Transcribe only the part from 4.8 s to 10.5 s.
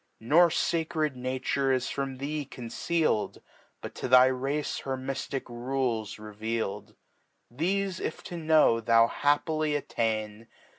myftic Rules reveal'd. Thefe if to know thou happily attain.